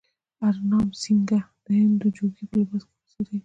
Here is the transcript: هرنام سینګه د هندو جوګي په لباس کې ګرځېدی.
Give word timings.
هرنام 0.41 0.87
سینګه 1.01 1.39
د 1.65 1.67
هندو 1.81 2.07
جوګي 2.17 2.45
په 2.49 2.55
لباس 2.59 2.83
کې 2.85 2.91
ګرځېدی. 2.99 3.37